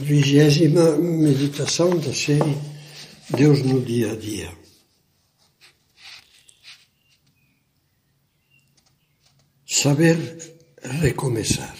[0.00, 2.56] Vigésima meditação da série
[3.30, 4.56] Deus no dia a dia.
[9.66, 10.16] Saber
[10.80, 11.76] recomeçar.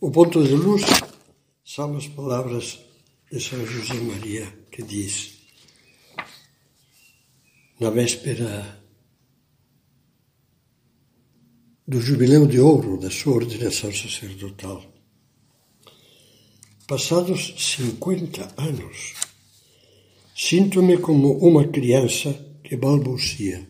[0.00, 0.84] O ponto de luz
[1.62, 2.78] são as palavras
[3.30, 5.34] de São José Maria que diz,
[7.78, 8.82] na véspera
[11.86, 14.97] do jubileu de ouro da sua ordenação sacerdotal,
[16.88, 19.12] Passados 50 anos,
[20.34, 22.32] sinto-me como uma criança
[22.64, 23.68] que balbucia.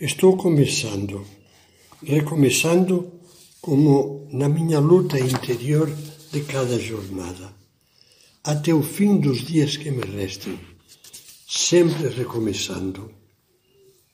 [0.00, 1.24] Estou começando,
[2.02, 3.12] recomeçando
[3.60, 5.88] como na minha luta interior
[6.32, 7.54] de cada jornada,
[8.42, 10.58] até o fim dos dias que me restem,
[11.48, 13.08] sempre recomeçando.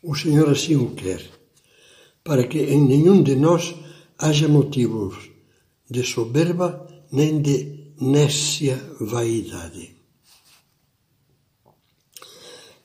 [0.02, 1.22] O Senhor assim o quer,
[2.22, 3.74] para que em nenhum de nós
[4.18, 5.30] haja motivos
[5.90, 9.96] de soberba nem de nécia vaidade.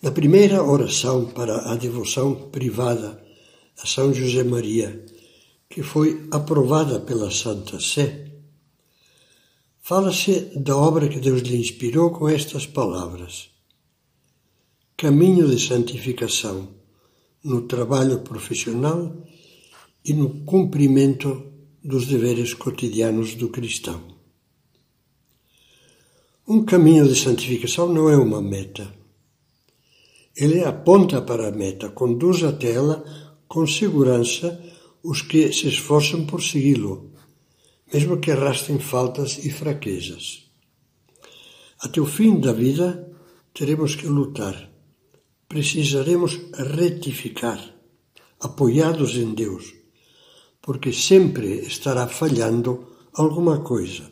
[0.02, 3.23] Na primeira oração para a devoção privada
[3.81, 5.05] a São José Maria,
[5.69, 8.31] que foi aprovada pela Santa Sé,
[9.81, 13.49] fala-se da obra que Deus lhe inspirou com estas palavras:
[14.97, 16.69] Caminho de santificação
[17.44, 19.25] no trabalho profissional
[20.03, 21.52] e no cumprimento
[21.83, 24.01] dos deveres cotidianos do cristão.
[26.47, 28.93] Um caminho de santificação não é uma meta.
[30.35, 33.03] Ele aponta para a meta, conduz até ela
[33.47, 34.63] com segurança
[35.03, 37.11] os que se esforçam por segui-lo,
[37.93, 40.49] mesmo que arrastem faltas e fraquezas.
[41.79, 43.11] Até o fim da vida
[43.53, 44.71] teremos que lutar.
[45.49, 47.59] Precisaremos retificar,
[48.39, 49.82] apoiados em Deus,
[50.64, 52.72] porque sempre estará falhando
[53.14, 54.09] alguma coisa.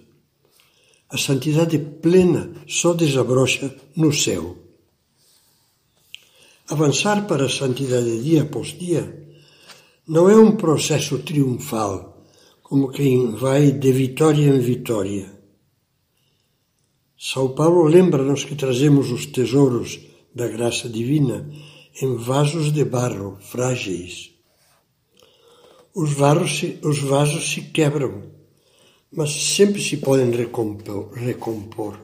[1.10, 4.58] A santidade plena só desabrocha no céu.
[6.68, 9.04] Avançar para a santidade dia após dia
[10.08, 12.26] não é um processo triunfal,
[12.62, 15.32] como quem vai de vitória em vitória.
[17.18, 20.00] São Paulo lembra-nos que trazemos os tesouros
[20.36, 21.50] da graça divina
[22.02, 24.31] em vasos de barro frágeis.
[25.94, 26.12] Os,
[26.58, 28.32] se, os vasos se quebram
[29.12, 32.00] mas sempre se podem recompor, recompor.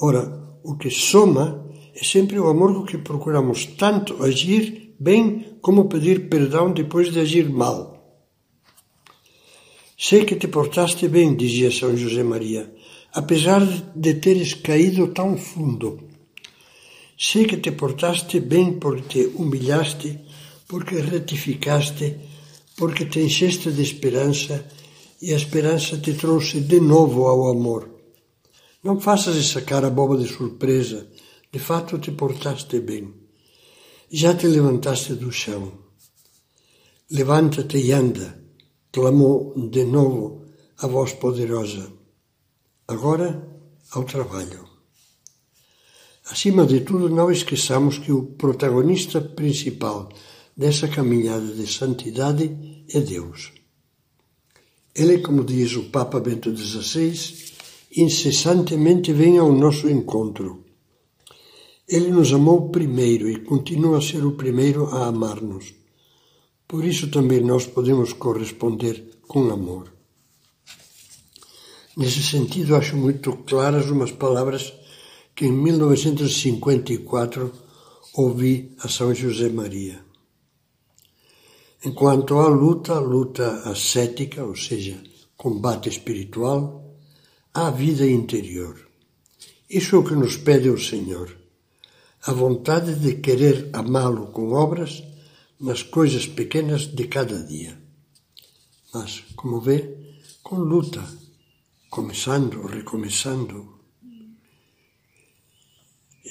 [0.00, 6.28] Ora, o que soma é sempre o amor que procuramos tanto agir bem como pedir
[6.28, 7.94] perdão depois de agir mal.
[9.98, 12.72] Sei que te portaste bem, dizia São José Maria,
[13.12, 13.64] apesar
[13.96, 15.98] de teres caído tão fundo.
[17.18, 20.20] Sei que te portaste bem porque te humilhaste,
[20.68, 22.16] porque retificaste,
[22.76, 24.66] porque te encheste de esperança
[25.20, 27.88] e a esperança te trouxe de novo ao amor.
[28.82, 31.08] Não faças essa cara boba de surpresa,
[31.52, 33.14] de fato te portaste bem.
[34.10, 35.72] Já te levantaste do chão.
[37.10, 38.40] Levanta-te e anda,
[38.92, 40.44] clamou de novo
[40.78, 41.90] a voz poderosa.
[42.86, 43.48] Agora
[43.92, 44.64] ao trabalho.
[46.30, 50.08] Acima de tudo, não esqueçamos que o protagonista principal
[50.56, 53.52] dessa caminhada de santidade é Deus.
[54.94, 57.12] Ele, como diz o Papa Bento XVI,
[57.96, 60.64] incessantemente vem ao nosso encontro.
[61.86, 65.74] Ele nos amou primeiro e continua a ser o primeiro a amar-nos.
[66.66, 69.92] Por isso também nós podemos corresponder com amor.
[71.96, 74.72] Nesse sentido, acho muito claras umas palavras
[75.34, 77.52] que em 1954
[78.14, 80.05] ouvi a São José Maria.
[81.84, 85.02] Enquanto há luta, luta ascética, ou seja,
[85.36, 86.96] combate espiritual,
[87.52, 88.86] há vida interior.
[89.68, 91.36] Isso é o que nos pede o Senhor.
[92.22, 95.02] A vontade de querer amá-lo com obras
[95.60, 97.78] nas coisas pequenas de cada dia.
[98.92, 99.96] Mas, como vê,
[100.42, 101.04] com luta,
[101.90, 103.80] começando, recomeçando.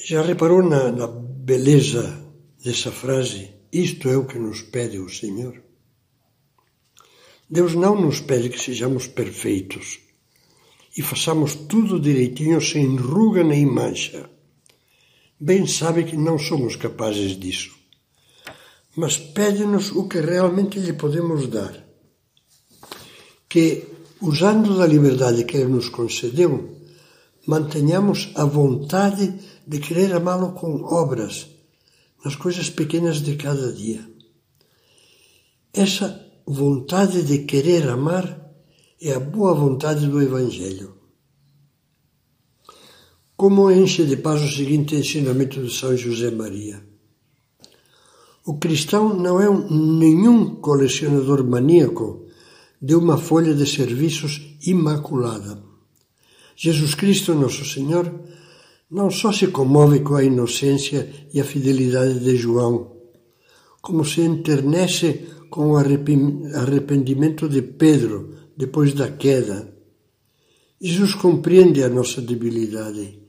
[0.06, 2.24] Já reparou na, na beleza
[2.64, 3.52] dessa frase?
[3.76, 5.62] Isto é o que nos pede o Senhor.
[7.50, 10.00] Deus não nos pede que sejamos perfeitos
[10.98, 14.30] e façamos tudo direitinho, sem ruga nem mancha.
[15.38, 17.76] Bem sabe que não somos capazes disso.
[18.96, 21.86] Mas pede-nos o que realmente lhe podemos dar.
[23.50, 23.84] Que,
[24.22, 26.80] usando da liberdade que Ele nos concedeu,
[27.46, 29.38] mantenhamos a vontade
[29.68, 31.55] de querer amá-lo com obras
[32.26, 34.04] nas coisas pequenas de cada dia.
[35.72, 38.52] Essa vontade de querer amar
[39.00, 40.96] e a boa vontade do Evangelho.
[43.38, 46.84] Como enche de paz o seguinte ensinamento de São José Maria?
[48.44, 52.26] O cristão não é um, nenhum colecionador maníaco
[52.82, 55.62] de uma folha de serviços imaculada.
[56.56, 58.12] Jesus Cristo, nosso Senhor,
[58.90, 62.92] não só se comove com a inocência e a fidelidade de João,
[63.82, 69.74] como se enternece com o arrependimento de Pedro depois da queda.
[70.80, 73.20] Jesus compreende a nossa debilidade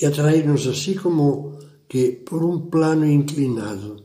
[0.00, 1.58] e atrai-nos assim como
[1.88, 4.02] que por um plano inclinado,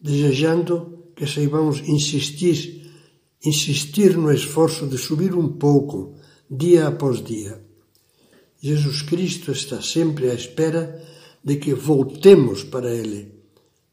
[0.00, 2.90] desejando que saibamos insistir,
[3.44, 6.14] insistir no esforço de subir um pouco,
[6.50, 7.71] dia após dia.
[8.64, 11.02] Jesus Cristo está sempre à espera
[11.42, 13.34] de que voltemos para Ele,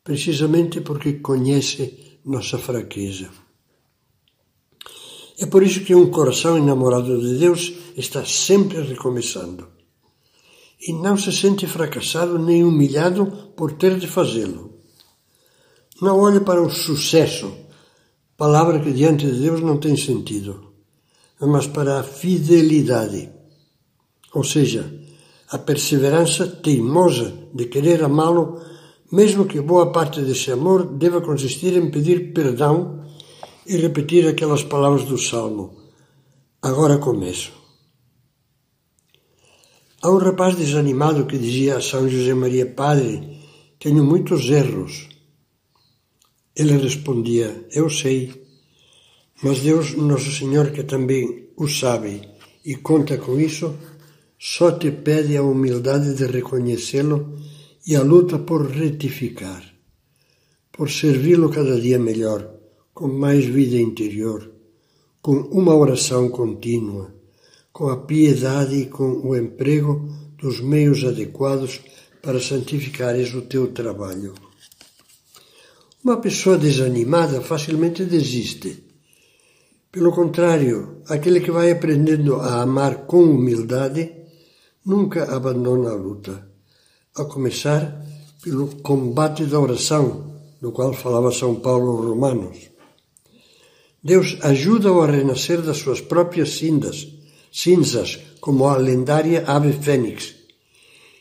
[0.03, 3.31] precisamente porque conhece nossa fraqueza.
[5.39, 9.67] É por isso que um coração enamorado de Deus está sempre recomeçando
[10.79, 13.25] e não se sente fracassado nem humilhado
[13.57, 14.77] por ter de fazê-lo.
[15.99, 17.51] Não olhe para o sucesso,
[18.37, 20.73] palavra que diante de Deus não tem sentido,
[21.41, 23.38] mas para a fidelidade,
[24.33, 24.93] ou seja,
[25.49, 28.61] a perseverança teimosa de querer amá-lo,
[29.11, 33.03] mesmo que boa parte desse amor deva consistir em pedir perdão
[33.65, 35.75] e repetir aquelas palavras do Salmo.
[36.61, 37.51] Agora começo.
[40.01, 43.37] Há um rapaz desanimado que dizia a São José Maria Padre:
[43.79, 45.09] Tenho muitos erros.
[46.55, 48.45] Ele respondia: Eu sei,
[49.43, 52.21] mas Deus, Nosso Senhor, que também o sabe
[52.63, 53.75] e conta com isso,
[54.39, 57.37] só te pede a humildade de reconhecê-lo
[57.85, 59.63] e a luta por retificar,
[60.71, 62.49] por servi-lo cada dia melhor,
[62.93, 64.49] com mais vida interior,
[65.21, 67.19] com uma oração contínua
[67.79, 71.79] com a piedade e com o emprego dos meios adequados
[72.21, 74.33] para santificares o teu trabalho.
[76.03, 78.83] Uma pessoa desanimada facilmente desiste.
[79.89, 84.11] Pelo contrário, aquele que vai aprendendo a amar com humildade
[84.89, 86.35] nunca abandona a luta,
[87.15, 87.81] a começar
[88.41, 90.03] pelo combate da oração,
[90.59, 92.57] do qual falava São Paulo aos Romanos.
[94.03, 96.97] Deus ajuda-o a renascer das suas próprias cindas
[97.51, 100.35] cinzas como a lendária ave fênix,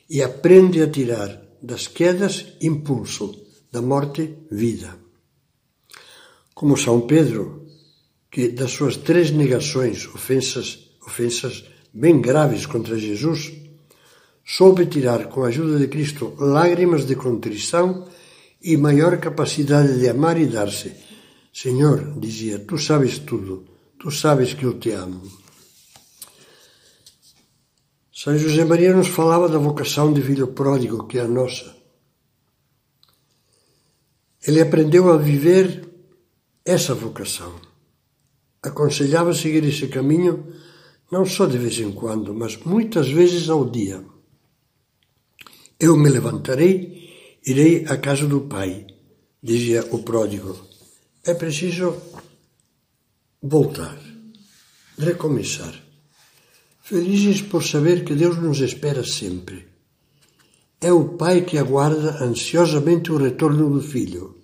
[0.09, 3.35] e aprende a tirar das quedas impulso,
[3.71, 4.97] da morte vida.
[6.55, 7.67] Como São Pedro,
[8.31, 13.53] que das suas três negações, ofensas, ofensas bem graves contra Jesus,
[14.49, 18.09] soube tirar com a ajuda de Cristo lágrimas de contrição
[18.63, 20.91] e maior capacidade de amar e dar-se.
[21.53, 23.67] Senhor, dizia, tu sabes tudo,
[23.99, 25.21] tu sabes que eu te amo.
[28.11, 31.77] São José Maria nos falava da vocação de filho pródigo, que é a nossa.
[34.47, 35.87] Ele aprendeu a viver
[36.65, 37.55] essa vocação.
[38.63, 40.53] Aconselhava seguir esse caminho
[41.13, 44.03] não só de vez em quando, mas muitas vezes ao dia.
[45.81, 48.85] Eu me levantarei, irei à casa do Pai,
[49.41, 50.59] dizia o pródigo.
[51.25, 51.95] É preciso
[53.41, 53.97] voltar,
[54.99, 55.75] recomeçar.
[56.83, 59.69] Felizes por saber que Deus nos espera sempre.
[60.81, 64.37] É o pai que aguarda ansiosamente o retorno do filho.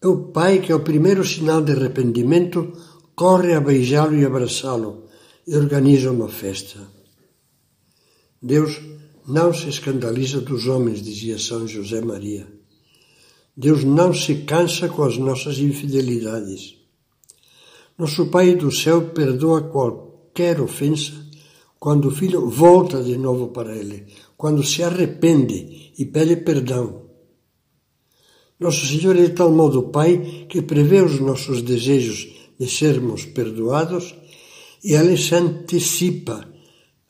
[0.00, 2.72] É o pai que, ao primeiro sinal de arrependimento,
[3.14, 5.08] corre a beijá-lo e abraçá-lo
[5.46, 6.80] e organiza uma festa.
[8.40, 8.80] Deus
[9.26, 12.46] não se escandaliza dos homens, dizia São José Maria.
[13.56, 16.76] Deus não se cansa com as nossas infidelidades.
[17.98, 21.12] Nosso Pai do céu perdoa qualquer ofensa,
[21.78, 27.02] quando o filho volta de novo para ele, quando se arrepende e pede perdão.
[28.58, 34.14] Nosso Senhor é de tal modo Pai que prevê os nossos desejos de sermos perdoados
[34.84, 36.48] e Ele se antecipa,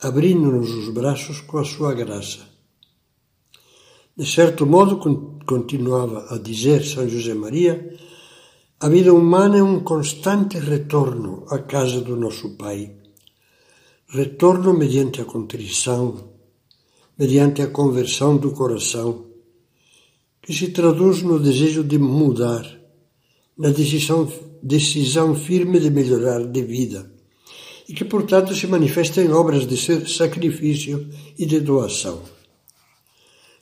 [0.03, 2.39] abrindo-nos os braços com a sua graça.
[4.15, 4.99] De certo modo,
[5.45, 7.97] continuava a dizer São José Maria,
[8.79, 13.03] a vida humana é um constante retorno à casa do nosso Pai
[14.13, 16.35] retorno mediante a contrição,
[17.17, 19.25] mediante a conversão do coração,
[20.39, 22.63] que se traduz no desejo de mudar,
[23.57, 24.31] na decisão,
[24.61, 27.11] decisão firme de melhorar de vida,
[27.87, 32.21] e que, portanto, se manifesta em obras de sacrifício e de doação.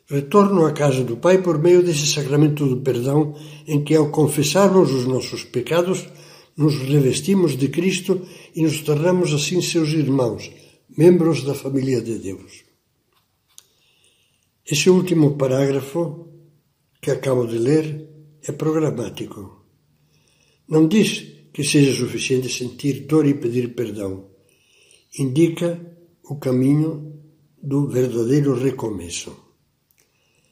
[0.08, 3.34] Retorno à casa do Pai por meio desse sacramento do perdão,
[3.66, 6.08] em que, ao confessarmos os nossos pecados,
[6.58, 8.22] nos revestimos de Cristo
[8.54, 10.51] e nos tornamos assim seus irmãos,
[10.98, 12.63] membros da família de Deus.
[14.70, 16.28] Esse último parágrafo
[17.01, 18.10] que acabo de ler
[18.44, 19.66] é programático.
[20.68, 24.27] Não diz que seja suficiente sentir dor e pedir perdão.
[25.20, 25.79] Indica
[26.24, 27.20] o caminho
[27.62, 29.36] do verdadeiro recomeço.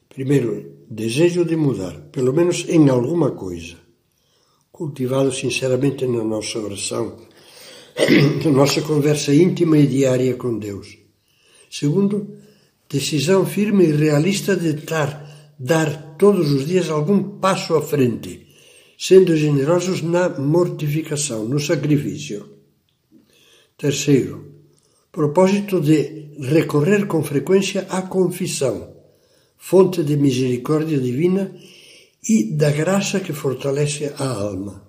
[0.09, 3.77] Primeiro, desejo de mudar, pelo menos em alguma coisa,
[4.71, 7.17] cultivado sinceramente na nossa oração,
[8.43, 10.97] na nossa conversa íntima e diária com Deus.
[11.69, 12.37] Segundo,
[12.89, 18.47] decisão firme e realista de dar, dar todos os dias algum passo à frente,
[18.99, 22.49] sendo generosos na mortificação, no sacrifício.
[23.77, 24.55] Terceiro,
[25.09, 28.93] propósito de recorrer com frequência à confissão,
[29.57, 31.55] fonte de misericórdia divina
[32.27, 34.85] e da graça que fortalece a alma.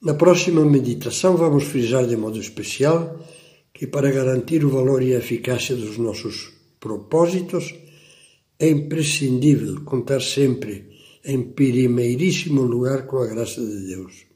[0.00, 3.20] Na próxima meditação vamos frisar de modo especial
[3.74, 6.50] que para garantir o valor e a eficácia dos nossos
[6.80, 7.74] propósitos
[8.58, 10.93] é imprescindível contar sempre
[11.24, 14.26] em primeiríssimo lugar com a graça de Deus.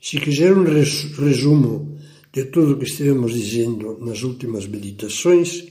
[0.00, 1.98] Se quiser um resumo
[2.32, 5.64] de tudo o que estivemos dizendo nas últimas meditações,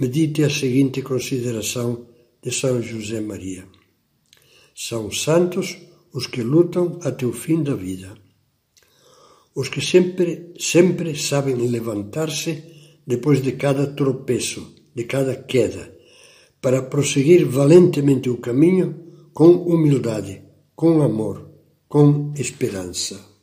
[0.00, 2.06] medite a seguinte consideração
[2.42, 3.64] de São José Maria.
[4.74, 5.78] São santos
[6.12, 8.14] os que lutam até o fim da vida.
[9.54, 12.62] Os que sempre, sempre sabem levantar-se
[13.06, 15.96] depois de cada tropeço, de cada queda,
[16.60, 19.05] para prosseguir valentemente o caminho
[19.36, 20.42] com humildade,
[20.74, 21.46] com amor,
[21.86, 23.35] com esperança.